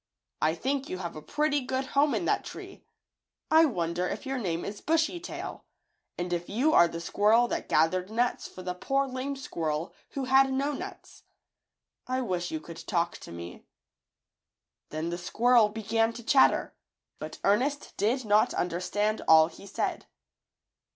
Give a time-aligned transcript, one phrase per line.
[0.41, 2.83] I think you have a pretty good home in that tree.
[3.51, 5.63] I wonder if your name is Bushy Tail,
[6.17, 10.23] and if you are the squirrel that gathered nuts for the poor, lame squirrel who
[10.23, 11.21] had no nuts.
[12.07, 13.63] I wish you could talk to me."
[14.89, 16.73] Then the squirrel began to chatter,
[17.19, 20.07] but Ernest did not understand all he said.